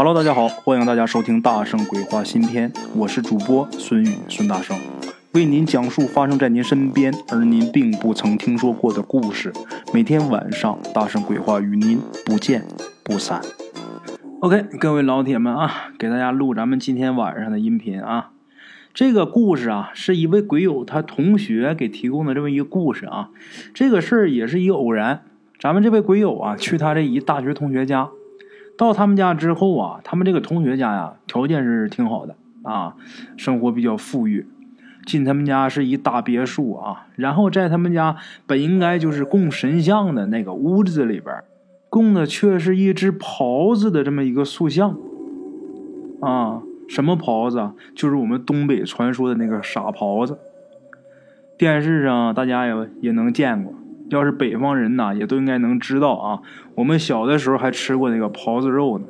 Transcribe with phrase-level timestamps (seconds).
[0.00, 4.78] Hello，大家好，欢迎大家收听《大圣鬼话》新篇，我是主播孙宇，孙大圣
[5.32, 9.52] 为您讲述发生在您身边而您并不曾听说过的故事。
[9.92, 12.64] 每天晚上，《大圣鬼话》与您不见
[13.02, 13.40] 不散。
[14.38, 18.30] OK，各位老铁们啊，给大家录咱们今天晚上的音频啊。
[18.94, 23.30] 这个故事啊，是一位鬼友他同学给提供的这么一个故事啊。
[23.74, 25.24] 这个事儿也是一个偶然，
[25.58, 28.08] 咱们这位鬼友啊，去他这一大学同学家。
[28.78, 32.94] 到他们家之后啊，他们这个同学家呀，条件是挺好的啊，
[33.36, 34.46] 生活比较富裕。
[35.04, 41.34] 进他们家是一大别墅啊，然后在他们家本应该就是供神像的那个屋子里边，
[41.90, 44.96] 供的却是一只狍子的这么一个塑像
[46.20, 46.62] 啊。
[46.88, 47.72] 什么狍子？
[47.94, 50.38] 就是我们东北传说的那个傻狍子。
[51.58, 53.74] 电视上大家也也能见过。
[54.10, 56.40] 要是北方人呐，也都应该能知道啊。
[56.74, 59.04] 我们小的时候还吃过那个狍子肉呢。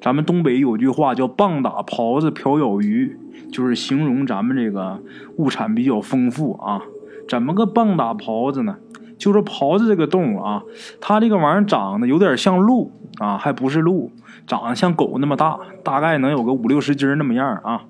[0.00, 3.18] 咱们东北有句话叫“棒打狍子，瓢舀鱼”，
[3.50, 5.02] 就是形容咱们这个
[5.36, 6.82] 物产比较丰富啊。
[7.28, 8.76] 怎么个棒打狍子呢？
[9.18, 10.62] 就说狍子这个动物啊，
[11.00, 14.12] 它这个玩意儿长得有点像鹿啊，还不是鹿，
[14.46, 17.86] 长得像狗那么大，大概能有个五六十斤那么样啊。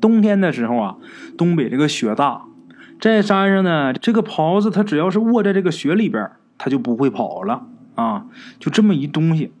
[0.00, 0.96] 冬天的时候啊，
[1.36, 2.47] 东北这个雪大。
[3.00, 8.26] 在山上呢，这个狍子它只要是卧在这个雪里边，它就不会跑了啊！
[8.58, 9.52] 就这么一东西，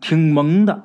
[0.00, 0.84] 挺萌的。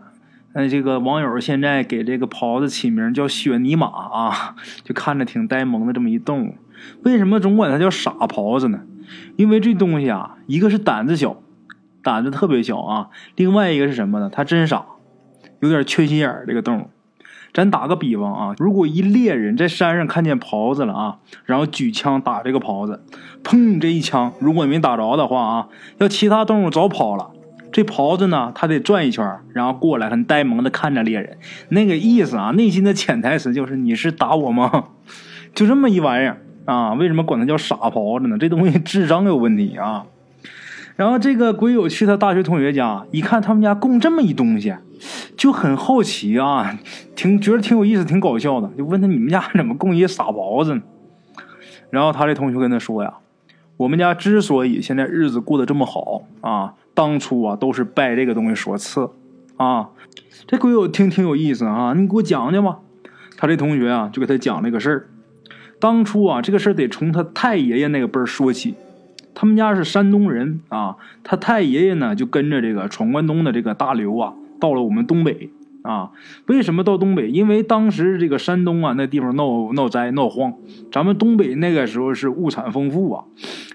[0.53, 6.55] 那这个网友现在给这个狍子起名叫雪泥马啊，就看着挺呆萌的这么一动物。
[7.03, 8.81] 为什么总管它叫傻狍子呢？
[9.35, 11.37] 因为这东西啊，一个是胆子小，
[12.01, 14.29] 胆子特别小啊；另外一个是什么呢？
[14.31, 14.85] 它真傻，
[15.59, 16.45] 有点缺心眼儿。
[16.47, 16.89] 这个动物。
[17.55, 23.01] 咱打个比方啊，如果一猎人在山上看见狍子了啊，然后举枪打这个狍子，
[23.45, 25.67] 砰，这一枪如果没打着的话啊，
[25.99, 27.29] 要其他动物早跑了。
[27.71, 31.37] 这狍子呢，它得转一圈，然后过来很呆萌的看着猎人，
[31.69, 34.89] 那个意思啊，内心的潜台词就是你是打我吗？
[35.55, 36.93] 就这么一玩意儿啊？
[36.93, 38.37] 为什么管它叫傻狍子呢？
[38.37, 40.05] 这东西智商有问题啊！
[40.97, 44.73] 然后这个鬼友去他大学同学家，一看他们家供这么一东西，
[45.45, 46.75] 就很好奇啊，
[47.15, 50.81] 挺觉得挺有意思，挺搞笑的，就问他你们家怎么供一傻狍子呢？
[51.91, 53.13] 然后他这同学跟他说呀，
[53.77, 59.11] 我们家之所以现在日子过得这么好啊，当初啊都是拜这个东西所赐
[59.57, 59.89] 啊。
[60.47, 62.79] 这鬼友听挺有意思啊，你给我讲讲吧。
[63.37, 65.07] 他这同学啊就给他讲了个事儿，
[65.79, 68.73] 当初啊这个事儿得从他太爷爷那个辈儿说起。
[69.35, 75.49] 他们家是山东人啊，他太爷爷呢就跟着这个闯关东的这个大刘啊，到了我们东北
[75.81, 76.11] 啊。
[76.47, 77.29] 为什么到东北？
[77.29, 80.53] 因为当时这个山东啊那地方闹闹灾闹荒，
[80.91, 83.25] 咱们东北那个时候是物产丰富啊，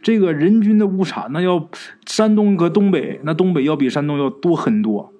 [0.03, 1.69] 这个人均的物产那要
[2.07, 5.13] 山东和东北，那东北要比山东要多很多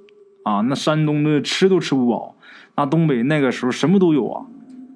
[0.45, 0.61] 啊。
[0.63, 2.37] 那山东的吃都吃不饱，
[2.77, 4.47] 那东北那个时候什么都有啊。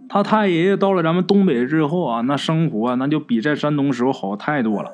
[0.08, 4.90] 他太爷爷到了咱们东北之后啊，那生活那就比在山东时候好太多了。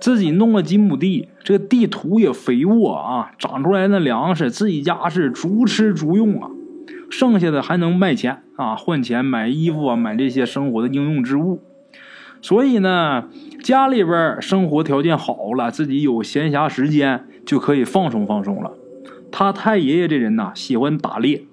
[0.00, 6.50] 自己弄了几亩地，这个地土也肥沃啊，长出来的粮食自己家是逐吃逐用啊，
[7.10, 11.62] 剩下的还能卖钱啊，换钱买衣服啊，买这些生活的应用之物。
[12.42, 13.28] 所以呢，
[13.62, 18.72] 家里边生活条件好了，自己有闲暇时间就可以放松放松了。
[19.32, 21.44] 他太爷爷这人呐，喜欢打猎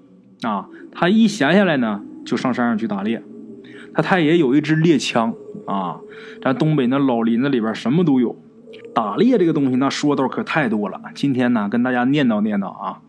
[0.41, 3.23] 啊，他一闲下来呢，就上山上去打猎。
[3.93, 5.33] 他太爷有一支猎枪。
[5.65, 5.99] 啊，
[6.41, 8.35] 咱东北那老林子里边什么都有，
[8.93, 10.99] 打猎这个东西那说道可太多了。
[11.15, 12.99] 今天呢，跟大家念叨念叨啊，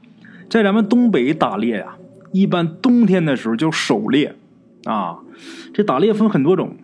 [0.49, 1.97] 在咱们东北打猎呀，
[2.32, 4.37] 一般冬天的时候叫狩猎
[4.84, 5.19] 啊。
[5.72, 6.77] 这打猎分很多种，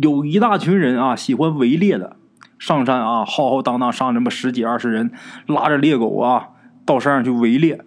[0.00, 2.16] 有一大群人啊喜欢围猎的，
[2.58, 5.10] 上山啊浩浩荡荡上这么十几二十人，
[5.46, 6.50] 拉着猎狗啊
[6.86, 7.80] 到山上去围猎。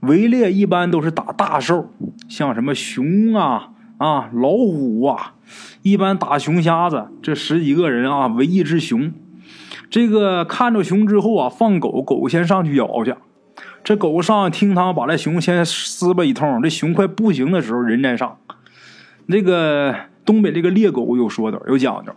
[0.00, 1.90] 围猎一般都是打大兽，
[2.28, 3.69] 像什么熊啊。
[4.00, 5.34] 啊，老虎啊，
[5.82, 9.12] 一般打熊瞎子，这十几个人啊围一只熊，
[9.90, 13.14] 这个看着熊之后啊，放狗狗先上去咬去，
[13.84, 18.38] 这狗上厅堂把这熊先撕吧一通，这熊快不行的时候人再上。
[19.26, 19.94] 那个
[20.24, 22.10] 东北这个猎狗有说道有讲究，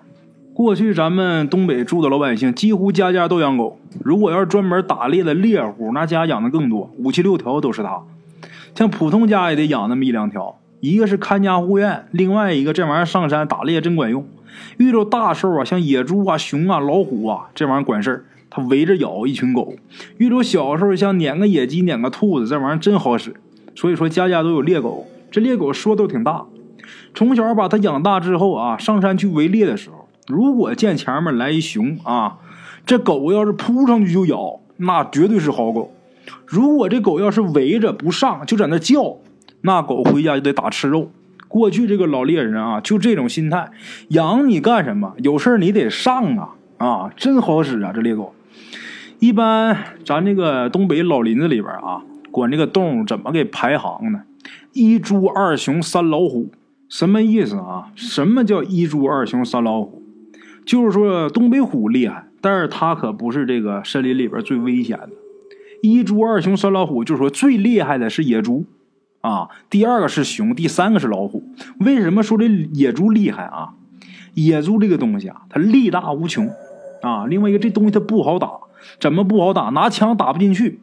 [0.54, 8.04] 过去咱们东北住的老百姓几乎家家都养狗，如果要是专门打猎的猎户，那家养的更多，五七六条都是他，
[8.74, 10.58] 像普通家也得养那么一两条。
[10.84, 14.28] 一个是看家护院，另外一个这玩意儿上山打猎真管用。
[14.76, 19.76] 遇到大兽啊，像野猪啊、熊啊、老虎啊，这玩意儿管事儿，它围着咬一群狗。
[20.18, 23.34] 遇到小时候像撵个野鸡、撵个兔子，这玩意儿真好使。
[23.76, 26.44] 所以说家家都有猎狗，这猎狗说都挺大。
[27.16, 32.40] 从小把它养大之后啊，上山去围猎的时候，如果见前面来一熊啊，
[32.86, 35.94] 这狗要是扑上去就咬，那绝对是好狗。
[36.46, 39.16] 如果这狗要是围着不上，就在那叫，
[39.63, 41.12] 那狗回家就得打吃肉。
[41.48, 43.69] 过去这个老猎人啊，就这种心态，
[44.07, 45.13] 养你干什么？
[45.18, 47.92] 有事你得上啊啊，真好使啊！
[47.94, 48.33] 这猎狗，
[49.19, 52.01] 一般咱这个东北老林子里边啊，
[52.31, 54.24] 管这个动物怎么给排行呢？
[54.71, 56.50] 一猪二熊三老虎，
[56.89, 57.92] 什么意思啊？
[57.95, 60.01] 什么叫一猪二熊三老虎？
[60.65, 65.10] 就是说东北虎厉害，但是它可不是这个森林里边最危险的。
[65.83, 68.65] 一猪二熊三老虎，就是说最厉害的是野猪。
[69.24, 71.46] 啊，第二个是熊，第三个是老虎。
[71.80, 73.74] 为什么说这野猪厉害啊？
[74.34, 76.50] 野猪这个东西啊，它力大无穷
[77.02, 77.25] 啊。
[77.28, 78.52] 另外一个，这东西它不好打，
[79.00, 79.70] 怎么不好打？
[79.70, 80.81] 拿枪打不进去。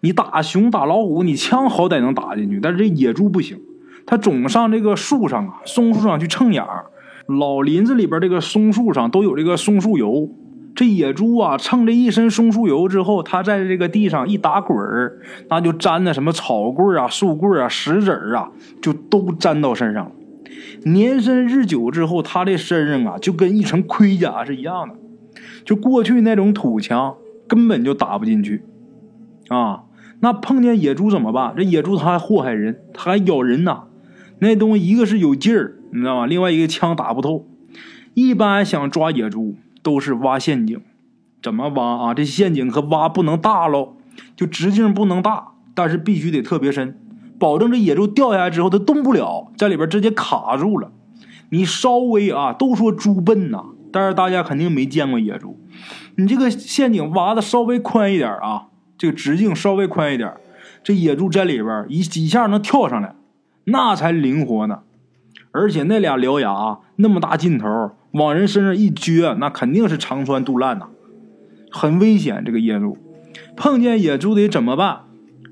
[0.00, 3.60] 你打熊打老虎，你枪好歹能打进去，但是这野猪不行，
[4.04, 6.86] 它总上这个树上啊，松树上去蹭眼儿。
[7.28, 10.28] 老林子里边这个松树上都有这个松树油。
[10.76, 15.18] 这野猪啊，蹭这一身松树油之后，它在这个地上一打滚儿，
[15.48, 18.52] 那就粘的什么草棍啊、树棍啊、石子儿啊，
[18.82, 20.12] 就都粘到身上了。
[20.84, 24.94] 年深日久之后，它这身上啊，就跟一层盔甲是一样的。
[25.64, 27.16] 就过去那种土墙，
[27.48, 28.62] 根本就打不进去
[29.48, 29.84] 啊。
[30.20, 31.54] 那碰见野猪怎么办？
[31.56, 33.84] 这野猪它还祸害人，它还咬人呐。
[34.40, 36.26] 那东西一个是有劲儿，你知道吗？
[36.26, 37.46] 另外一个枪打不透。
[38.12, 39.56] 一般想抓野猪。
[39.86, 40.80] 都是挖陷阱，
[41.40, 42.12] 怎么挖啊？
[42.12, 43.94] 这陷阱可挖不能大喽，
[44.34, 46.98] 就直径不能大，但是必须得特别深，
[47.38, 50.90] 保证这野猪掉下来之后它动不了，在里边直接卡住了。
[51.50, 53.62] 你稍微啊，都说猪笨呐，
[53.92, 55.56] 但是大家肯定没见过野猪。
[56.16, 58.66] 你这个陷阱挖的稍微宽一点啊，
[58.98, 60.34] 这个直径稍微宽一点，
[60.82, 63.14] 这野猪在里边一几下能跳上来，
[63.66, 64.80] 那才灵活呢。
[65.56, 67.66] 而且那俩獠牙那么大劲头。
[68.12, 70.86] 往人身上一撅，那肯定是肠穿肚烂呐，
[71.70, 72.42] 很危险。
[72.46, 72.96] 这个野猪，
[73.56, 75.00] 碰见野猪得怎么办？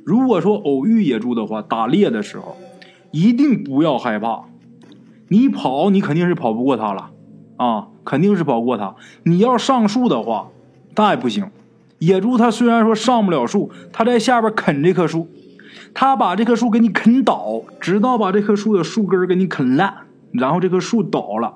[0.05, 2.57] 如果说偶遇野猪的话，打猎的时候
[3.11, 4.45] 一定不要害怕。
[5.29, 7.11] 你跑，你肯定是跑不过它了
[7.57, 8.95] 啊，肯定是跑不过它。
[9.25, 10.49] 你要上树的话，
[10.95, 11.51] 那也不行。
[11.99, 15.29] 野猪它虽然说上不了树，它在下边啃这棵树，
[15.95, 19.95] 他把这棵树给你啃倒，直到把这棵树的树根给你啃烂，
[20.33, 21.55] 然后这棵树倒了。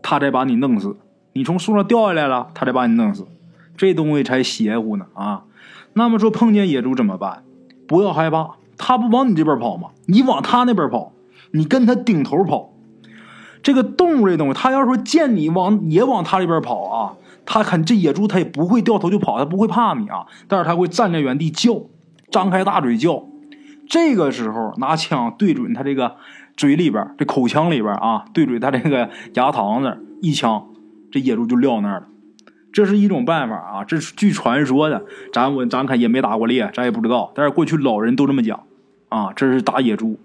[0.00, 0.96] 他再把你弄死，
[1.32, 3.26] 你从树上掉下来了，他再把你弄死，
[3.76, 5.44] 这东西才邪乎呢啊！
[5.94, 7.42] 那么说碰见野猪怎么办？
[7.88, 9.88] 不要害怕，他不往你这边跑吗？
[10.06, 11.12] 你往他那边跑，
[11.52, 12.70] 你跟他顶头跑。
[13.62, 17.14] 这个动物这东西，他要说见你往也往他这边跑啊，
[17.46, 21.80] 他肯这野猪他也不会掉头就跑，他不会怕你啊，但是他会站在原地叫，
[22.30, 23.24] 张开大嘴叫。
[23.88, 26.16] 这个时候拿枪对准他这个。
[26.56, 30.68] 嘴里边这口腔里边啊，对准他这个牙膛子一枪，
[31.10, 32.06] 这野猪就撂那儿了。
[32.72, 35.04] 这是一种办法啊，这是据传说的。
[35.32, 37.32] 咱我咱可也没打过猎，咱也不知道。
[37.34, 38.62] 但是过去老人都这么讲
[39.08, 40.16] 啊，这是打野猪。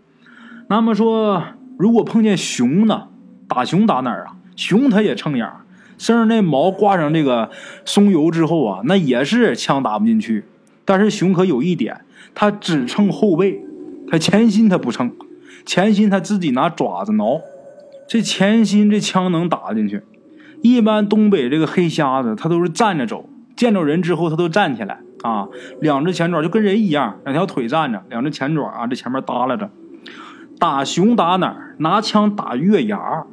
[0.68, 1.42] 那么说，
[1.80, 3.08] 如果碰见熊呢？
[3.48, 4.36] 打熊打哪儿啊？
[4.56, 5.52] 熊它也蹭眼，
[5.98, 7.50] 身上那毛挂上这个
[7.86, 10.46] 松油之后啊，那也是枪打不进去。
[10.86, 12.02] 但是熊可有一点，
[12.40, 13.62] 他只蹭后背，
[14.10, 15.12] 他前心他不蹭。
[15.66, 17.42] 前心他自己拿爪子挠，
[18.08, 20.04] 这前心这枪能打进去。
[20.62, 23.28] 一般东北这个黑瞎子他都是站着走，
[23.58, 25.50] 见着人之后他都站起来啊，
[25.82, 29.70] 两只前爪就跟人一样，两条腿站着，两只前爪啊这前面耷拉着。
[30.58, 31.76] 打熊打哪儿？
[31.80, 33.26] 拿枪打月牙，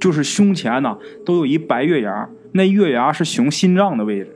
[0.00, 4.34] 就是胸前呢都有一白月牙，那月牙是熊心脏的位置。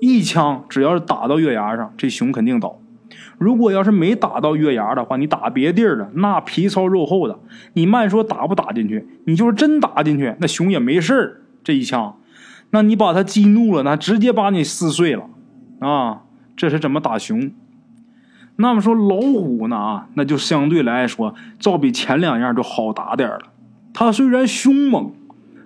[0.00, 2.78] 一枪只要是打到月牙上，这熊肯定倒。
[3.42, 7.38] 如果要是没打到月牙的话，你打别地儿的，那皮糙肉厚的，
[7.72, 9.06] 你慢说打不打进去？
[9.26, 11.42] 你就是真打进去，那熊也没事儿。
[11.64, 12.16] 这一枪，
[12.70, 15.24] 那你把他激怒了，那直接把你撕碎了
[15.80, 16.22] 啊！
[16.56, 17.50] 这是怎么打熊？
[18.56, 19.76] 那么说老虎呢？
[19.76, 23.40] 啊，那就相对来说，照比前两样就好打点了。
[23.94, 25.12] 它虽然凶猛，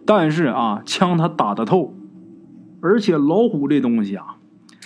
[0.07, 1.95] 但是啊，枪它打得透，
[2.81, 4.37] 而且老虎这东西啊，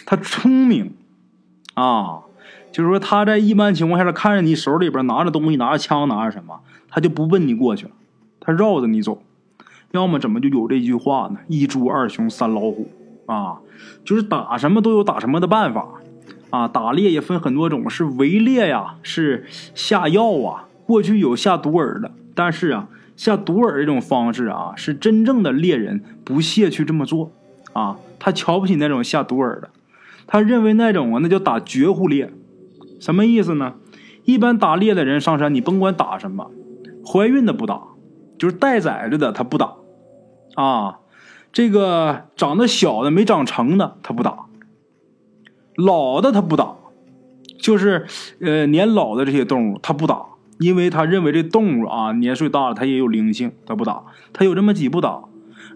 [0.06, 0.94] 它聪明
[1.75, 2.20] 啊。
[2.73, 7.93] 就是说，他在一般情况下，看着你手里边拿着东西，拿着枪，拿着什么，他就不奔你过去了，
[8.39, 9.23] 他绕着你走。
[9.93, 11.41] 要么怎么就有这句话呢？
[11.49, 12.89] 一猪二熊三老虎
[13.27, 13.59] 啊，
[14.05, 15.85] 就是打什么都有打什么的办法
[16.50, 16.69] 啊。
[16.69, 20.69] 打猎也分很多种，是围猎呀，是下药啊。
[20.87, 27.33] 过去有下毒饵的，但是啊，下毒饵这种方式啊，是真正的猎人不屑去这么做
[27.73, 27.97] 啊。
[28.21, 29.71] 他瞧不起那种下毒饵的，
[30.29, 32.33] 他认为那种啊，那叫打绝户猎。
[33.00, 33.75] 什么意思呢？
[34.25, 36.50] 一般打猎的人上山，你甭管打什么，
[37.04, 37.83] 怀孕的不打，
[38.38, 39.73] 就是带崽子的他不打，
[40.54, 40.99] 啊，
[41.52, 44.47] 这个长得小的没长成的他不打，
[45.75, 46.76] 老的他不打，
[47.59, 48.07] 就是
[48.40, 50.26] 呃年老的这些动物，他不打，
[50.59, 55.23] 因为他认为这动物啊年岁大了，它也有灵性，他不打，他有这么几不打。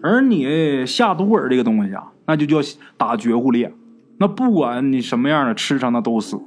[0.03, 3.73] 而你下毒饵这个东西啊，那就叫打绝户猎，
[4.17, 6.39] 那不管你什么样的吃上那都死，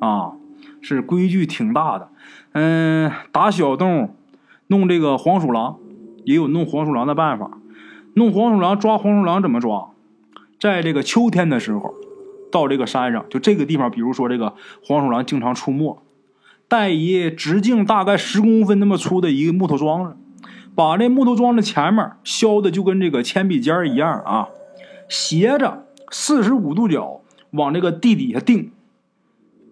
[0.00, 0.32] 啊，
[0.80, 2.08] 是规矩挺大的。
[2.52, 4.10] 嗯，打小动物，
[4.66, 5.78] 弄这个黄鼠狼，
[6.24, 7.52] 也有弄黄鼠狼的办法。
[8.14, 9.90] 弄黄鼠狼抓黄鼠狼怎么抓？
[10.58, 11.94] 在这个秋天的时候，
[12.50, 14.54] 到这个山上，就这个地方，比如说这个
[14.84, 16.02] 黄鼠狼经常出没，
[16.66, 20.16] 带一直径大概十公分那么粗的一个木头桩子，
[20.74, 24.48] 把这木头桩子前面削的就跟这个铅笔尖一样啊，
[25.08, 27.20] 斜着四十五度角
[27.52, 28.72] 往这个地底下钉，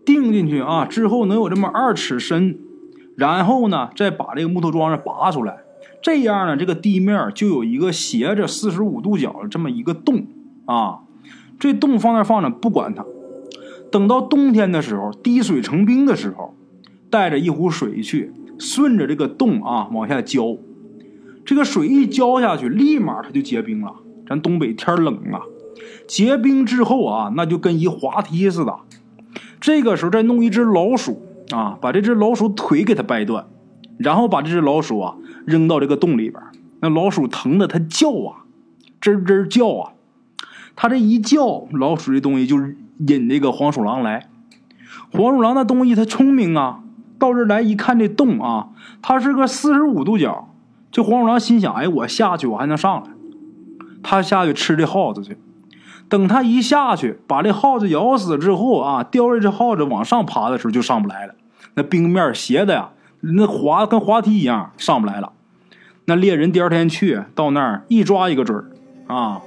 [0.09, 2.59] 钉进去啊，之后能有这么二尺深，
[3.15, 5.59] 然后呢，再把这个木头桩子拔出来，
[6.00, 10.27] 这样呢，这个地面就有一个斜着四十五度角的这么一个洞。
[10.65, 11.00] 啊，
[11.59, 13.05] 这洞放那放着，不管它。
[13.93, 16.55] 等到冬天的时候，滴水成冰的时候，
[17.11, 20.57] 带着一壶水去，顺着这个洞啊往下浇。
[21.45, 23.93] 这个水一浇下去，立马它就结冰了。
[24.27, 25.43] 咱东北天冷啊，
[26.07, 28.75] 结冰之后啊，那就跟一滑梯似的。
[29.69, 31.21] 这个时候再弄一只老鼠
[31.51, 33.45] 啊，把这只老鼠腿给它掰断，
[33.99, 36.43] 然后把这只老鼠啊扔到这个洞里边。
[36.81, 38.49] 那老鼠疼的它叫啊，
[38.99, 39.93] 吱吱叫啊。
[40.75, 44.31] 他这一叫，老鼠这东西就引这个黄鼠狼来。
[45.13, 46.81] 黄鼠狼那东西它聪明啊，
[47.19, 48.71] 到这来一看这洞啊，
[49.03, 50.49] 它是个四十五度角。
[50.91, 53.11] 这黄鼠狼心想：哎，我下去我还能上来。
[54.03, 55.37] 他下去吃这耗子去。
[56.09, 61.35] 等他一下去，把这耗子咬死之后啊，叼着这耗子往上爬的时候就上不来了。
[61.75, 65.33] 那冰面斜的呀，那滑跟滑梯一样，上不来了。
[66.07, 69.43] 那猎人第二天去到那儿一抓一个准儿啊。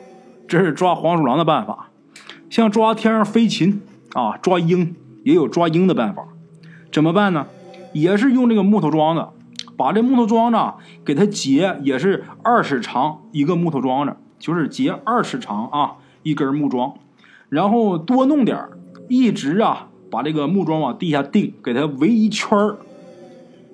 [0.48, 1.88] 这是抓黄鼠狼的办法，
[2.50, 3.82] 像抓天上飞禽
[4.13, 6.24] 啊，抓鹰也有抓鹰的办法。
[6.91, 7.48] 怎么办呢？
[7.94, 9.27] 也是用这个木头桩子，
[9.77, 10.58] 把这木头桩子
[11.06, 16.94] 给它截，也是二尺长一个木头桩子，就是截二尺长啊一根木桩，
[17.50, 18.66] 然后多弄点
[19.08, 22.58] 一直啊把这个木桩往地下钉，给它围一圈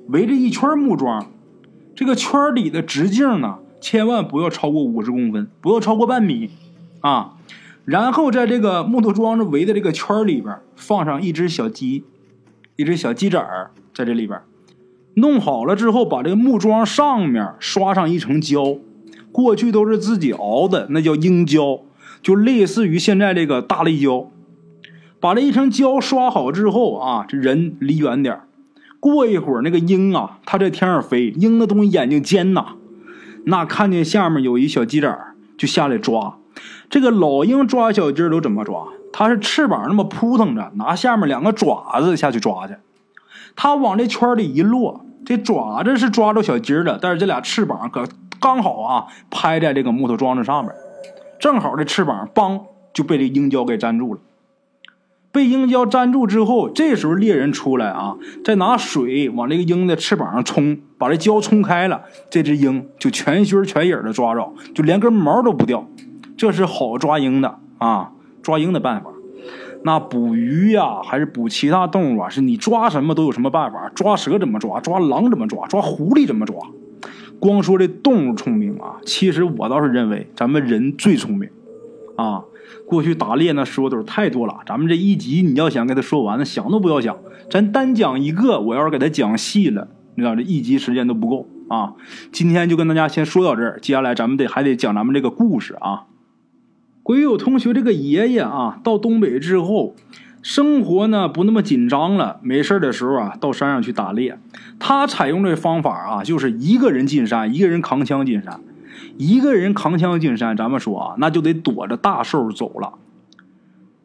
[0.08, 1.28] 围着一圈木桩，
[1.96, 6.50] 这个圈里的直径呢，千万不要超过五十公分，不要超过半米。
[7.02, 7.36] 啊，
[7.86, 12.04] 然后在这个木头桩子围的这个圈里边放上一只小鸡，
[12.76, 14.42] 一只小鸡仔儿在这里边
[15.14, 18.78] 弄好了之后，把这个木桩上面刷上一层胶，
[19.32, 21.80] 过去都是自己熬的，那叫鹰胶，
[22.28, 24.28] 就类似于现在这个大力胶。
[25.22, 28.42] 把这一层胶刷好之后啊，这人离远点
[29.00, 32.74] 过一会儿那个鹰啊，它在天上飞，鹰的东西眼睛尖呐，
[33.46, 35.18] 那看见下面有一小鸡仔，
[35.58, 36.36] 就下来抓。
[36.90, 38.88] 这个老鹰抓小鸡都怎么抓？
[39.14, 42.76] 它是翅膀那么扑腾着，拿下面两个爪子下去抓去。
[43.56, 48.06] 它往这圈里一落，这爪子是抓着小鸡的，但是这俩翅膀可
[48.42, 50.74] 刚好啊，拍在这个木头桩子上面，
[51.40, 52.62] 正好这翅膀梆
[52.94, 54.20] 就被这鹰胶给粘住了。
[55.32, 65.88] 被鹰胶粘住之后，这时候猎人出来啊，再拿水往这个鹰的翅膀上冲，把这胶冲开了，这只鹰就全心全影的抓着，就连根毛都不掉。
[66.36, 69.12] 这是好抓鹰的啊，抓鹰的办法。
[69.84, 72.30] 那捕鱼呀，还是捕其他动物啊？
[72.30, 73.90] 是你抓什么都有什么办法？
[73.90, 74.80] 抓蛇怎么抓？
[74.80, 75.68] 抓狼怎么抓？
[75.68, 76.58] 抓狐狸怎么抓？
[77.40, 81.50] 光说这动物聪明啊，其实我倒是认为咱们人最聪明
[82.16, 82.46] 啊。
[82.86, 87.18] 过去打猎那说的太多了，咱们这一集你要想给他说完，那想都不要想。
[87.50, 91.94] 咱单讲一个，我要是给他讲细了，你知道这一集时间都不够啊。
[92.32, 96.06] 今天就跟大家先说到这儿，接下来咱们得还得讲咱们这个故事啊。
[97.04, 99.96] 鬼友同学这个爷爷啊，到东北之后，
[100.48, 102.40] 生活呢不那么紧张了。
[102.42, 104.40] 没事的时候啊，到山上去打猎。
[104.80, 108.62] 他采用这方法啊，就是一个人进山，一个人扛枪进山。
[109.18, 112.94] 一个人扛枪进山，咱们说啊，那就得躲着大兽走了，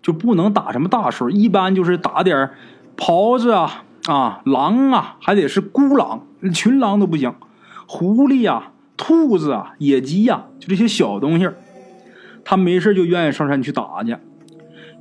[0.03, 1.31] 就不能打什么大兽。
[1.31, 2.51] 一般就是打点
[2.97, 7.33] 狍子啊、啊狼啊，还得是孤狼，群狼都不行。
[7.87, 11.49] 狐狸呀、兔子啊、野鸡呀，就这些小东西。
[12.45, 14.17] 他没事就愿意上山去打去。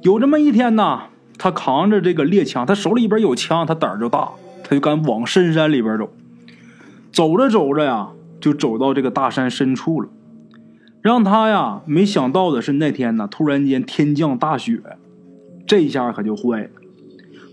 [0.04, 1.02] 有这么一天呢，
[1.44, 4.30] 他扛着这个猎枪，他手里边有枪，他胆儿就大，
[4.64, 6.08] 他就敢往深山里边走。
[7.12, 10.08] 走着走着呀，就走到这个大山深处了。
[11.02, 14.80] 让他呀没想到的是，那天呢突然间天降大雪，
[15.66, 16.70] 这一下可就坏了。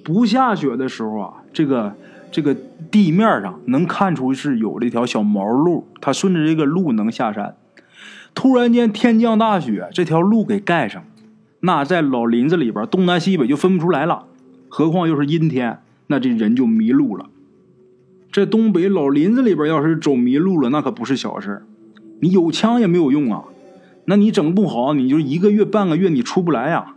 [0.04, 1.95] 不下雪的时候啊，这个
[2.30, 2.54] 这个
[2.90, 7.57] 地面上能看出是有这条小毛路，他顺着这个路能下山。
[8.35, 11.02] 突然间天降大雪，这条路给盖上，
[11.60, 14.26] 那在老林子里边东南西北就分不出来了。
[14.68, 17.30] 何况又是阴天，那这人就迷路了。
[18.30, 21.64] 这东北老林子里边，要是走迷路了，那可不是小事
[22.20, 23.44] 你有枪也没有用啊，
[24.04, 26.94] 那你整不好，你就一个月半个月你出不来呀。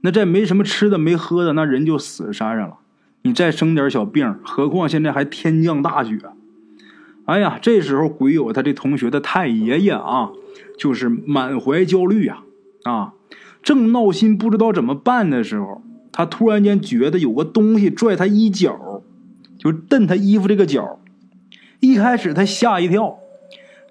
[0.00, 2.76] 那再没什么吃的没喝的，那人就死山上了。
[3.22, 6.18] 你再生点小病，何况现在还天降大雪。
[7.24, 10.30] 哎呀，这时候鬼友他这同学的太爷爷啊，
[10.78, 12.38] 就是满怀焦虑呀
[12.84, 13.12] 啊，
[13.62, 19.02] 正闹心不知道怎么办的时候，他突然间觉得有个东西拽他衣角，
[19.58, 20.98] 就蹬他衣服这个角。
[21.80, 23.18] 一开始他吓一跳，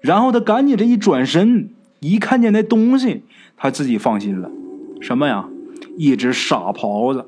[0.02, 1.70] 然后他赶紧这一转身，
[2.00, 3.22] 一看见那东西，
[3.56, 4.50] 他自己放心了。
[5.00, 5.48] 什么呀？
[5.96, 7.26] 一只傻狍子，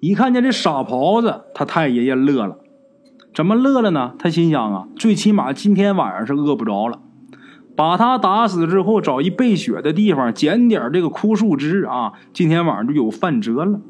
[0.00, 2.58] 一看见这傻狍子，他太爷爷乐了。
[3.34, 4.14] 怎么乐了呢？
[4.18, 7.00] 他心想啊，最起码今天晚上是饿不着了。
[7.76, 13.80] 把他打死之后，找一备血的地方，捡点这个枯树枝啊，今天晚上就有饭辙了。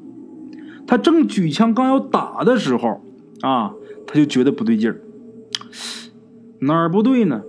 [0.87, 3.01] 他正举枪刚要打的时候
[3.41, 3.73] 啊，
[4.07, 5.01] 他就觉得不对劲儿。
[6.61, 7.43] 哪儿不对呢？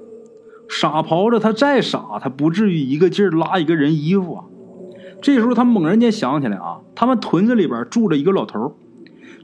[0.69, 4.45] 傻狍子他再傻，他不至于一个劲儿拉一个人衣服啊。
[5.21, 8.75] 这时候他猛然间想起来啊，他们屯子里边住着一个老头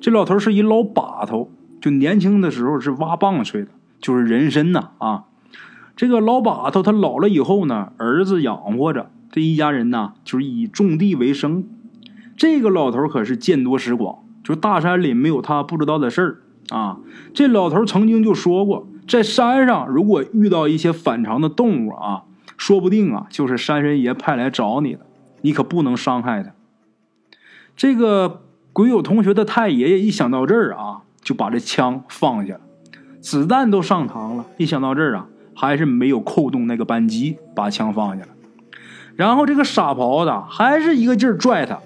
[0.02, 1.50] 这老头是一老把头，
[1.82, 3.70] 就年轻的时候是挖棒槌的，
[4.00, 5.24] 就是人参呐啊。
[5.96, 11.64] 这个老把头他老了以后呢，儿子养活着这一家人呢，就是以种地为生。
[12.36, 16.38] 这个老头可是见多识广，就大山里没有他不知道的事儿
[16.76, 16.98] 啊。
[17.34, 22.24] 这老头曾经就说过，在山上如果遇到一些反常的动物啊，
[22.58, 25.02] 说不定啊就是山神爷派来找你的。
[25.42, 26.54] 你可不能伤害他。
[27.76, 32.62] 这个鬼友同学的太爷爷一想到这儿啊，就把这枪放下了，
[33.20, 34.46] 子弹都上膛了。
[34.58, 38.30] 一想到这儿啊，还是没有扣动那个扳机，把枪放下了。
[39.16, 41.80] 然后这个傻狍子还是一个劲儿拽他，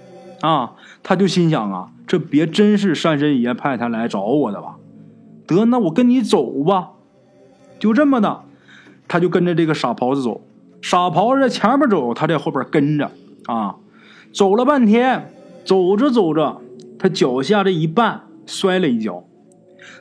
[0.48, 4.76] 啊，他就心想啊，这别真是山神爷派他来找我的吧？
[5.46, 6.92] 得，那我跟你走吧。
[7.80, 8.44] 就这么的，
[9.08, 10.42] 他就跟着这个傻狍子走。
[10.82, 13.12] 傻狍子在前面走，他在后边跟着。
[13.46, 13.76] 啊，
[14.34, 15.34] 走了半天，
[15.66, 16.62] 走着走着，
[16.98, 19.24] 他脚下这一绊，摔了一跤。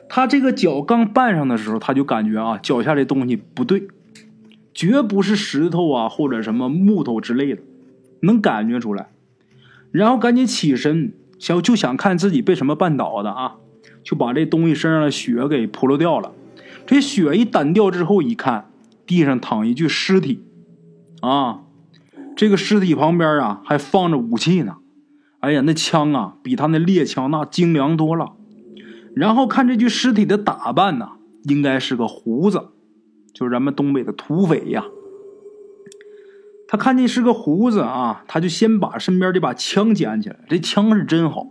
[0.09, 3.89] 他这个脚刚绊上的时候，他就感觉啊，脚下这东西不对，
[4.73, 7.63] 绝不是石头啊，或者什么木头之类的，
[8.21, 9.09] 能感觉出来。
[9.91, 13.57] 然后赶紧起身，想就想看自己被什么绊倒的啊，
[14.03, 16.33] 就把这东西身上的血给扑噜掉了。
[16.87, 18.71] 这血一掸掉之后，一看
[19.07, 20.43] 地上躺一具尸体，
[21.21, 21.61] 啊。
[22.37, 24.77] 这个尸体旁边啊，还放着武器呢。
[25.41, 28.33] 哎呀，那枪啊，比他那猎枪那精良多了。
[29.17, 31.13] 然后看这具尸体的打扮呢，
[31.45, 32.69] 应该是个胡子，
[33.33, 34.85] 就是咱们东北的土匪呀。
[36.69, 41.47] 他看见是个胡子啊，他就先把身边这把枪捡起来，这枪是真好。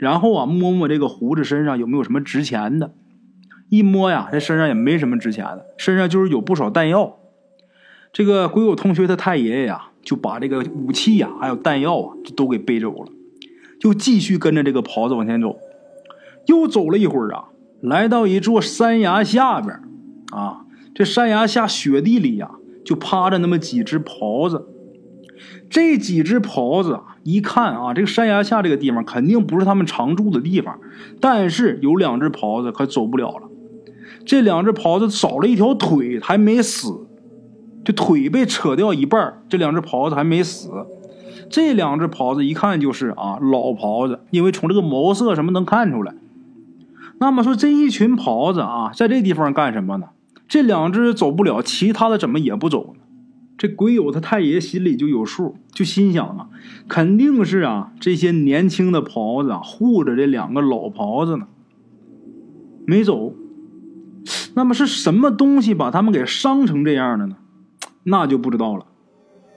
[0.00, 2.92] 然后啊，摸摸这个胡子身上有没有什么值钱的，
[3.68, 7.20] 一摸呀，这身上也没什么值钱的，身上就是有不少弹药。
[8.12, 13.12] 这个鬼友同学的太爷爷呀，就把这个武器呀，还有弹药啊，就都给背走了，
[13.78, 15.56] 就继续跟着这个袍子往前走。
[16.46, 17.44] 又走了一会儿啊，
[17.80, 19.80] 来到一座山崖下边
[20.32, 22.50] 啊，这山崖下雪地里呀，
[22.84, 24.68] 就趴着那么几只狍子。
[25.68, 30.78] 这几只狍子啊一看啊，这个山崖下这个地方肯定不是他们常住的地方，
[31.20, 33.48] 但是有两只狍子可走不了了。
[34.24, 37.06] 这两只狍子少了一条腿，还没死。
[37.84, 40.70] 这腿被扯掉一半，这两只狍子还没死。
[41.50, 46.14] 这两只狍子一看就是啊老狍子，因为从这个毛色什么能看出来。
[47.18, 50.08] 那么说这一群狍子啊，在这地方干什么呢？
[50.46, 53.00] 这两只走不了，其他的怎么也不走呢？
[53.56, 56.48] 这鬼友他太爷心里就有数，就心想啊，
[56.88, 61.46] 肯定是啊这些年轻的狍子护着这两个老狍子呢，
[62.84, 63.32] 没走。
[64.54, 67.36] 那么是什么东西把他们给伤成这样的呢？
[68.02, 68.86] 那就不知道了，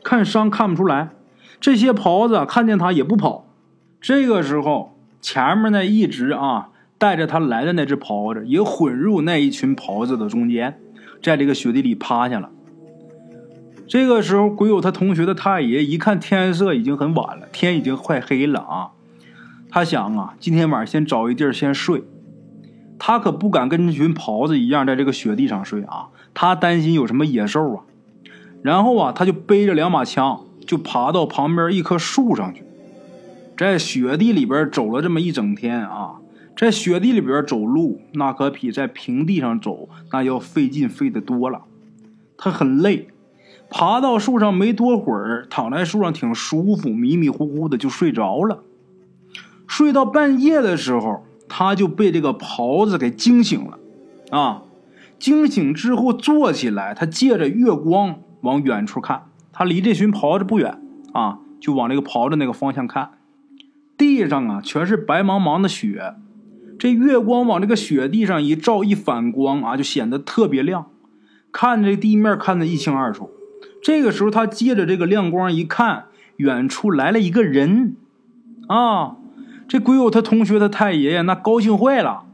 [0.03, 1.09] 看伤看不出来。
[1.59, 3.47] 这些狍子看见他也不跑。
[3.99, 10.79] 这个时候，前面那一直啊带着他来的那只狍子也混入那一群狍子的中间，
[11.21, 12.49] 在这个雪地里趴下了。
[13.87, 18.89] 这个时候，鬼友他同学的太爷一看天色已经很晚了，天已经快黑了啊。
[19.69, 22.03] 他想啊，今天晚上先找一地儿先睡。
[22.99, 27.83] 他可不敢跟这群狍子一样在这个雪地上睡啊，他担心有什么野兽啊。
[28.63, 32.63] 然后啊，他就背着两把枪，就爬到旁边一棵树上去，
[33.55, 36.15] 在雪地里边走了这么一整天啊，
[36.57, 41.61] 在雪地里边走路，那可比在平地上走那要费劲费的多了。
[42.35, 43.09] 他很累，
[43.69, 48.63] 爬到树上没多会儿，躺在树上挺舒服，迷迷糊糊的就睡着了。
[49.67, 53.79] 睡到半夜的时候，他就被这个袍子给惊醒了，
[54.31, 54.63] 啊，
[55.19, 60.81] 惊醒之后坐起来，他借着月光往远处看，他离这群袍子不远
[61.13, 63.11] 啊，就往这个袍子那个方向看，
[63.95, 66.15] 地上啊全是白茫茫的雪，
[66.79, 70.87] 这月光往这个雪地上一照一反光啊，就显得特别亮，
[71.51, 73.31] 看这地面看得一清二楚。
[73.81, 76.05] 这个时候，他借着这个亮光一看，
[76.37, 77.95] 远处来了一个人，
[78.67, 79.17] 啊，
[79.67, 82.25] 这鬼友他同学他太爷爷那高兴坏了。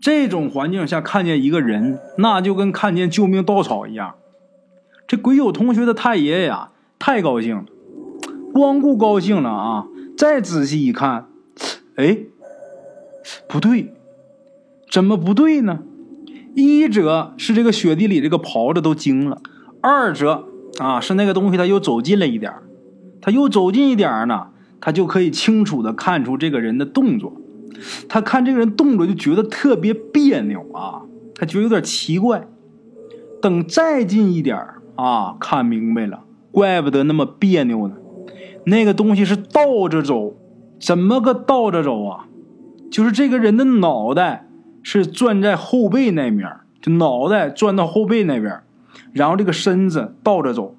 [0.00, 4.14] 这种环境下看见一个人，那就跟看见救命稻草一样。
[5.06, 7.64] 这鬼友同学的太爷爷呀，太高兴了，
[8.52, 9.86] 光顾高兴了啊！
[10.16, 11.26] 再仔细一看，
[11.96, 12.18] 哎，
[13.46, 13.92] 不对，
[14.90, 15.80] 怎么不对呢？
[16.54, 19.40] 一者是这个雪地里这个袍子都惊了，
[19.80, 20.46] 二者。
[20.78, 22.54] 啊，是那个东西，他又走近了一点
[23.20, 24.46] 他又走近一点呢，
[24.80, 27.34] 他就可以清楚的看出这个人的动作。
[28.08, 31.02] 他看这个人动作就觉得特别别扭啊，
[31.34, 32.46] 他觉得有点奇怪。
[33.42, 34.56] 等再近一点
[34.94, 37.96] 啊，看明白了，怪不得那么别扭呢。
[38.64, 40.34] 那个东西是倒着走，
[40.80, 42.28] 怎么个倒着走啊？
[42.90, 44.46] 就是这个人的脑袋
[44.82, 46.48] 是转在后背那面，
[46.82, 48.60] 就脑袋转到后背那边。
[49.12, 50.76] 然后这个身子倒着走，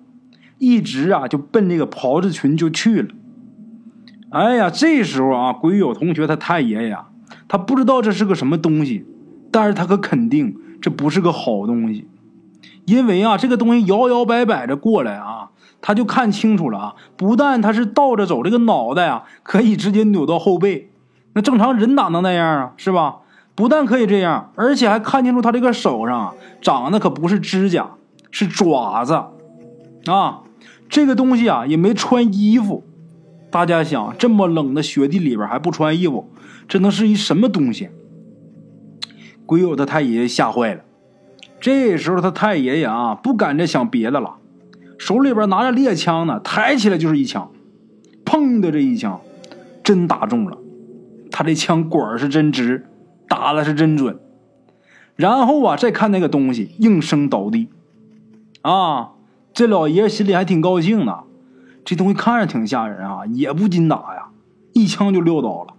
[0.57, 3.09] 一直啊就奔这个袍子群就去了。
[4.29, 6.97] 哎呀，这时候啊，鬼友同学他太爷爷，
[7.47, 9.05] 他不知道这是个什么东西，
[9.51, 12.07] 但是他可肯定这不是个好东西，
[12.85, 15.49] 因为啊，这个东西摇摇摆摆着过来啊，
[15.81, 20.90] 他就看清楚了啊，不但他是倒着走，这个脑袋啊可以直接扭到后背，
[21.33, 23.17] 那正常人哪能那样啊，是吧？
[23.55, 27.91] 不但可以这样，而且还看清楚他这个手上啊长的可不是指甲。
[28.33, 29.21] 是爪子，
[30.05, 30.39] 啊，
[30.87, 32.85] 这个东西啊也没穿衣服。
[33.51, 36.31] 大家想，这么冷的雪地里边还不穿衣服，
[36.65, 37.89] 这能是一什么东西？
[39.45, 40.79] 鬼友他太爷爷吓坏了。
[41.59, 44.37] 这时候他太爷爷啊不敢再想别的了，
[44.97, 47.51] 手里边拿着猎枪呢，抬起来就是一枪，
[48.23, 49.19] 砰的这一枪，
[49.83, 50.57] 真打中了。
[51.31, 52.85] 他这枪管是真直，
[53.27, 54.19] 打的是真准。
[55.15, 57.69] 然后啊，再看那个东西应声倒地。
[58.61, 59.11] 啊，
[59.53, 61.19] 这老爷心里还挺高兴呢。
[61.83, 64.27] 这东西看着挺吓人啊，也不禁打呀，
[64.73, 65.73] 一枪就撂倒了。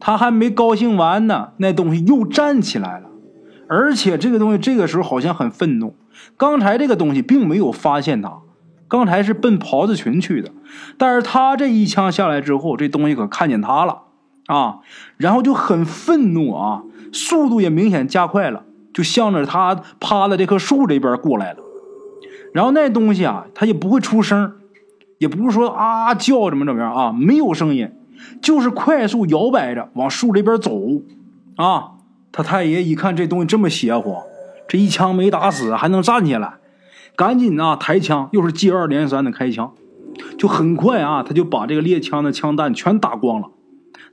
[0.00, 3.08] 他还没高兴完呢，那东西又站起来了，
[3.68, 5.94] 而且这个东西这个时候好像很愤怒。
[6.36, 8.40] 刚才这个东西并没有发现他，
[8.88, 10.50] 刚才是奔袍子群去的，
[10.98, 14.02] 但是他这一枪下来之后，这东西可看见他了
[14.46, 14.78] 啊，
[15.16, 21.58] 然后就很愤怒啊，速度也明显加快了，就向着他趴在这棵树这边过来了。
[22.52, 24.52] 然后那东西啊，它也不会出声，
[25.18, 27.90] 也不是说啊叫怎么怎么样啊，没有声音，
[28.42, 30.78] 就是快速摇摆着往树这边走。
[31.56, 31.92] 啊，
[32.30, 34.16] 他太爷一看这东西这么邪乎，
[34.68, 36.54] 这一枪没打死还能站起来，
[37.16, 39.72] 赶紧啊抬枪，又是接二连三的开枪，
[40.36, 43.48] 就很快啊他就把这个猎枪的枪弹全打光了。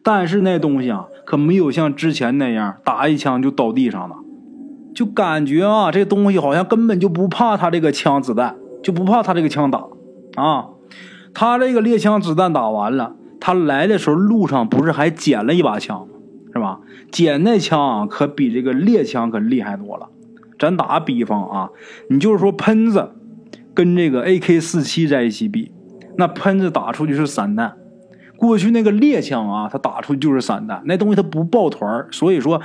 [0.04, 4.16] 但是那东西啊可没有像之前那样打一枪就倒地上了。
[4.96, 9.86] 就感觉啊，这东西好像根本就不怕他这个枪子弹，就不怕他这个枪打，
[10.36, 10.70] 啊，
[11.34, 16.08] 他这个猎枪子弹打完了，他来的时候路上不是还捡了一把枪？
[16.52, 16.80] 是吧？
[17.12, 20.10] 捡那枪啊可比这个猎枪可厉害多了。
[20.58, 21.70] 咱打比方啊，
[22.10, 23.12] 你就是说喷子
[23.74, 25.72] 跟这个 AK 四七在一起比，
[26.18, 27.78] 那喷子打出去是散弹。
[28.39, 32.62] 过去那个猎枪啊，它打出去就是散弹，那东西它不抱团所以说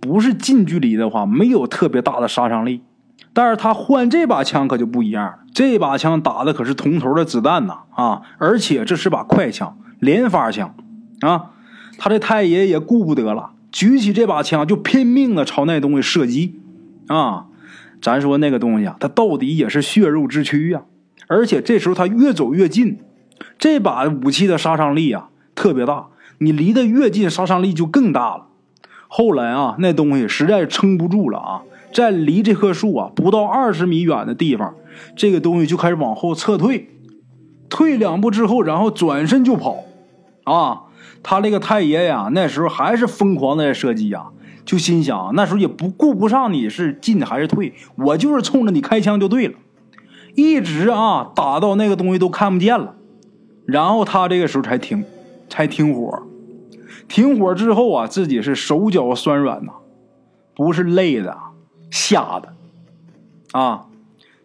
[0.00, 2.82] 不是近距离的话没有特别大的杀伤力。
[3.32, 8.22] 但是他换这把枪可就不一样了，这把枪打的可是铜头的子弹呐啊！
[8.36, 10.74] 而且这是把快枪，连发枪
[11.20, 11.52] 啊！
[11.96, 16.60] 他这太爷也顾不得了，举起这把枪就拼命的朝那东西射击
[17.06, 17.46] 啊！
[18.02, 20.82] 咱说那个东西啊，它到底也是血肉之躯呀！
[21.28, 22.98] 而且这时候他越走越近。
[23.58, 26.06] 这把武器的杀伤力啊特别大，
[26.38, 28.46] 你离得越近，杀伤力就更大了。
[29.08, 34.74] 后来啊，那东西实在撑不住了啊，在离这棵树啊不到二十米远的地方，
[35.14, 36.88] 这个东西就开始往后撤退，
[37.68, 39.84] 退两步之后，然后转身就跑。
[40.44, 40.84] 啊，
[41.22, 44.30] 他这个太爷呀，那时候还是疯狂的射击啊，
[44.64, 49.54] 就心想那时候也不顾不上你是进还是退，我就是冲着你开枪就对了，
[50.34, 52.94] 一直啊打到那个东西都看不见了。
[53.64, 55.04] 然后他这个时候才停，
[55.48, 56.22] 才停火。
[57.08, 59.72] 停火之后啊，自己是手脚酸软呐，
[60.54, 61.36] 不是累的，
[61.90, 62.54] 吓的。
[63.52, 63.86] 啊，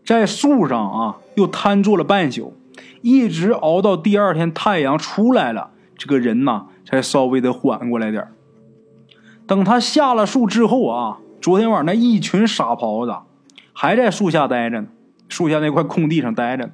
[0.05, 2.53] 在树上啊，又瘫坐了半宿，
[3.01, 8.27] 一直熬到第二天太阳出来了，这个人呐才稍微的缓过来点
[9.45, 13.15] 等他下了树之后啊，昨天晚上那一群傻狍子
[13.71, 14.87] 还在树下待着呢，
[15.29, 16.71] 树下那块空地上待着呢。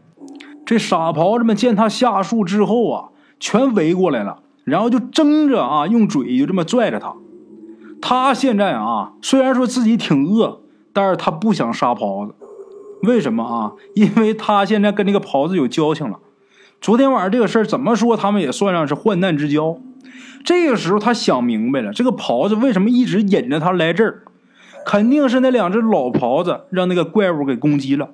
[0.65, 7.15] 这傻狍子们见他下树之后啊，全围过来了，然后就争着啊，用嘴就这么拽着他。
[8.01, 12.33] 他现在啊，虽然说自己挺饿，但是他不想杀狍子。
[13.03, 13.73] 为什么啊？
[13.95, 16.19] 因为他现在跟这个狍子有交情了。
[16.79, 19.77] 昨天晚上这个事儿怎么说，他们也算上是患难之交。
[20.45, 24.23] 这个时候他想明白了，这个狍子为什么一直引着他来这儿，
[24.85, 28.09] 肯定是那两只老狍子让那个怪物给攻击了，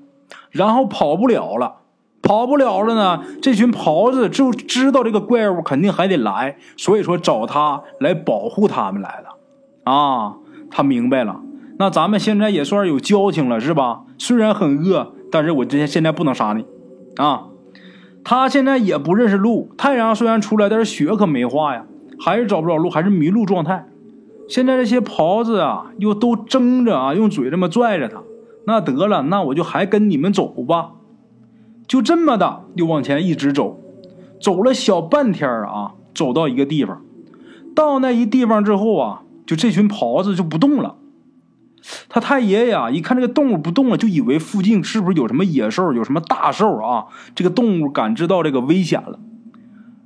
[0.52, 1.78] 然后跑不了了。
[2.30, 9.92] 跑不了了呢，这群狍子就知道这个怪物肯定还得来，所以说找他来保护他们来了。
[9.92, 10.36] 啊，
[10.70, 11.42] 他明白了，
[11.80, 14.02] 那咱们现在也算是有交情了，是吧？
[14.20, 16.66] 虽然很饿，但是我这现在不能杀你，
[17.18, 17.46] 啊，
[18.24, 21.84] 他现在也不认识路，太阳虽然出来，但是雪可没化呀，
[22.20, 23.88] 还是找不着路，还是迷路状态。
[24.48, 28.22] 现在这些狍子啊，又都争着啊，用嘴这么拽着他，
[28.68, 30.92] 那得了，那我就还跟你们走吧，
[31.90, 33.78] 就这么的，又往前一直走，
[34.40, 37.02] 走了小半天啊，走到一个地方，
[37.76, 39.24] 到那一地方之后啊。
[39.50, 40.98] 就这群狍子就不动了，
[42.08, 47.08] 他太爷爷啊，一看这个动物不动了，就以为附近是不是有什么野兽，有什么大兽啊？
[47.34, 49.20] 这个动物感知到这个危险了，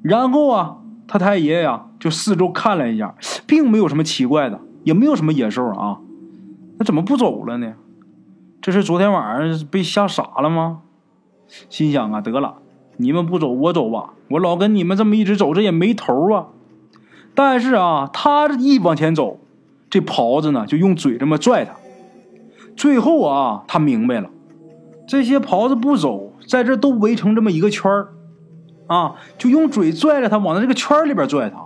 [0.02, 0.78] 然后啊，
[1.10, 3.16] 他太爷爷啊就四周看了一下，
[3.46, 6.00] 并没有什么奇怪的，也没有什么野兽啊，
[6.80, 7.74] 那怎么不走了呢？
[8.62, 10.83] 这是昨天晚上被吓傻了吗？
[11.70, 12.56] 心想啊，得了，
[12.98, 16.48] 你们不走我走吧，我老跟你们这么一直走，这也没头啊。
[17.36, 19.40] 但是啊，他一往前走，
[19.90, 21.76] 这袍子呢就用嘴这么拽他。
[22.76, 24.30] 最后啊，他明白了，
[25.08, 28.10] 这些袍子不走，在这都围成这么一个圈儿，
[28.88, 31.66] 啊，就用嘴拽着他，往这个圈里边拽他。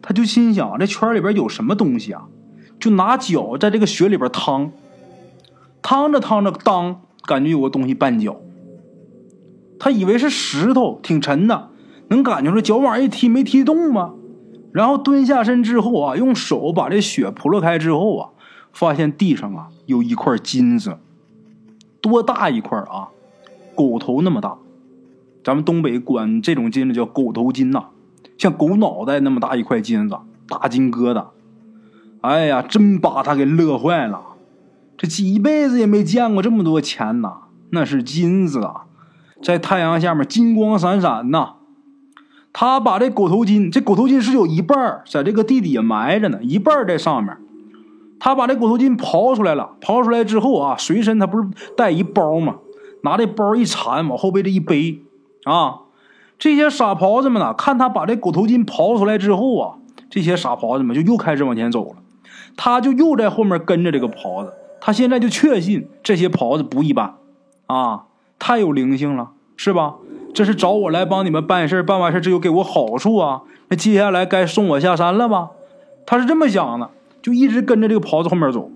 [0.00, 2.24] 他就心想，这圈里边有什么东西啊？
[2.78, 4.70] 就拿脚在这个雪里边趟，
[5.80, 8.36] 趟着趟着，当感觉有个东西绊脚。
[9.84, 11.68] 他以为是石头，挺沉的，
[12.08, 14.14] 能感觉出脚往上一踢，没踢动吗？
[14.72, 18.30] 然后蹲下身之后啊，用手把这雪扑了开之后啊，
[18.72, 20.96] 发现地上啊有一块金子，
[22.00, 23.10] 多大一块啊？
[23.74, 24.56] 狗头那么大，
[25.44, 27.88] 咱们东北管这种金子叫狗头金呐，
[28.38, 30.16] 像狗脑袋那么大一块金子，
[30.48, 31.26] 大金疙瘩。
[32.22, 34.18] 哎呀，真把他给乐坏了，
[34.96, 37.34] 这几辈子也没见过这么多钱呐，
[37.68, 38.83] 那是金子啊，
[39.44, 41.56] 在太阳下面金光闪闪呐。
[42.52, 47.36] 他把这狗头金，这狗头金是有一半在这个地底下埋着呢，一半在上面。
[48.18, 52.56] 他把这狗头金刨出来了，刨出来之后啊，随身他不是带一包吗？
[53.02, 55.02] 拿这包一缠，往后背这一背
[55.44, 55.80] 啊。
[56.38, 59.74] 这些傻狍子们呢，看他把这狗头金刨出来之后啊，
[60.08, 61.96] 这些傻狍子们就又开始往前走了。
[62.56, 67.14] 他就又在后面跟着这个狍子，他现在就确信这些狍子不一般
[67.66, 68.04] 啊，
[68.38, 69.96] 太有灵性了，是吧？
[70.34, 73.42] 这是找我来帮你们办事办完事这就给我好处啊！
[73.68, 75.50] 那接下来该送我下山了吧？
[76.06, 76.90] 他是这么想的，
[77.22, 78.68] 就一直跟着这个袍子后面走，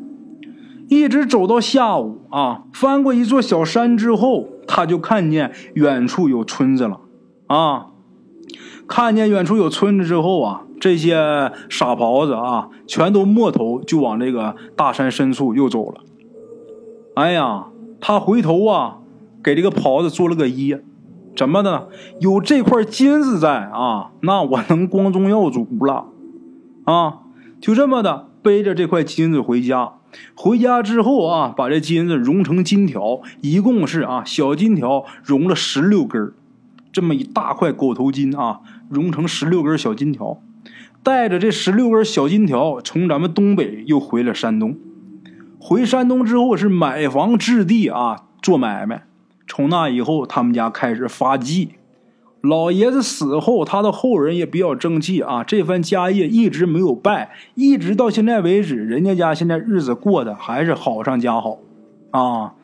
[0.88, 7.00] 一直走到下午啊，翻过一座小山之后，他就看见远处有村子了
[7.48, 7.86] 啊！
[8.86, 16.00] 看见远处有村子之后啊，这些傻狍子啊，全都摸头就往这个大山深处又走了。
[17.14, 17.66] 哎呀，
[18.00, 18.98] 他回头啊，
[19.42, 20.80] 给这个狍子做了个揖。
[21.36, 21.88] 怎么的？
[22.20, 26.06] 有这块金子在啊，那我能光宗耀祖了
[26.84, 27.20] 啊！
[27.60, 29.92] 就这么的背着这块金子回家。
[30.34, 36.32] 回家之后啊，把这金子融成金条，一共是啊小金条融了十六根
[36.90, 40.40] 这么一大块狗头金啊，融成十六根小金条，
[41.04, 44.76] 带着这十六根小金条，从咱们东北又回了山东。
[45.60, 49.04] 回山东之后是买房置地啊，做买卖。
[49.48, 51.70] 从那以后，他们家开始发迹。
[52.40, 61.58] 老爷子死后，他的后人也比较争气啊，这番家业一直没有败，一直到现在为止，人家家现在日子过得还是好上加好
[62.12, 62.54] 啊。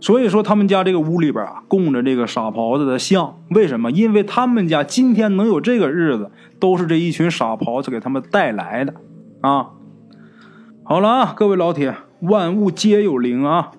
[0.00, 3.36] 所以说，他们家这个屋里边啊，供着这个傻狍子的像。
[3.50, 3.90] 为什么？
[3.90, 8.94] 因为他们家今天能有这个日子，都是这一群傻狍子给他们带来的
[9.42, 9.72] 啊。
[10.82, 13.72] 好了啊，各位老铁，万物皆有灵啊。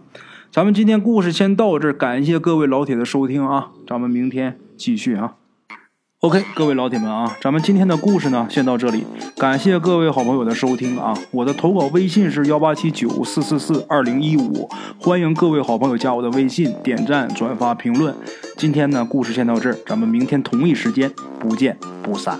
[0.54, 3.70] 咱们今天故事先到这儿，感谢各位老铁的收听啊！
[3.88, 5.36] 咱们明天继续啊。
[6.20, 9.06] OK，各位老铁们啊，咱们今天的故事呢，先到这里，
[9.38, 11.18] 感谢各位好朋友的收听啊！
[11.32, 18.14] 我的投稿微信是幺八七九四四四二零一五，欢迎各位好朋友加我的微信，点赞、转发、评论。
[18.58, 21.10] 今天呢，故事先到这儿，咱们明天同一时间
[21.40, 22.38] 不见不散。